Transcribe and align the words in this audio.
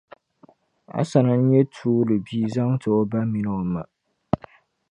Asana 0.99 1.33
n-nyɛ 1.37 1.61
tuuli 1.73 2.15
bia 2.25 2.47
zaŋ 2.53 2.69
n-ti 2.73 2.87
o 2.97 2.99
ba 3.11 3.19
mini 3.31 3.53
ma. 3.73 3.81